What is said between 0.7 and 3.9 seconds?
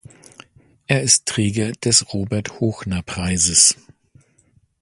Er ist Träger des Robert-Hochner-Preises.